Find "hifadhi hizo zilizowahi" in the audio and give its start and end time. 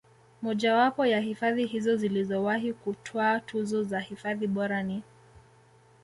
1.19-2.73